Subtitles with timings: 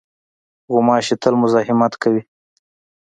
[0.71, 2.21] غوماشې تل مزاحمت کوي.